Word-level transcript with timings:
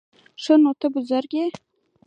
_ښه 0.43 0.55
نو، 0.61 0.71
ته 0.79 0.87
بزرګ 0.93 1.31
يې؟ 1.39 1.45